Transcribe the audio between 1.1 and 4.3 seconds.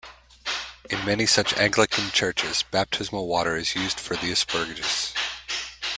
such Anglican churches baptismal water is used for